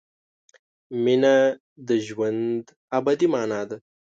[1.03, 1.35] مینه
[1.87, 2.63] د ژوند
[2.97, 3.77] ابدي مانا ده.